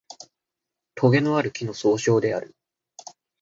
[0.95, 2.55] とげのある木の総称である